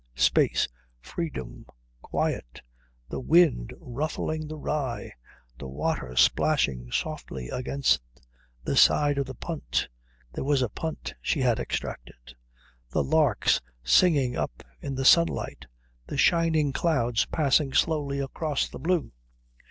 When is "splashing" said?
6.15-6.89